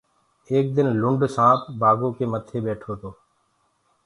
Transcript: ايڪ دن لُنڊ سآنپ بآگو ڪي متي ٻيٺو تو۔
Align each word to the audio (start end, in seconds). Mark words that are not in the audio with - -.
ايڪ 0.51 0.65
دن 0.75 0.87
لُنڊ 1.01 1.21
سآنپ 1.35 1.61
بآگو 1.81 2.09
ڪي 2.17 2.25
متي 2.33 2.57
ٻيٺو 2.63 2.93
تو۔ 3.01 3.09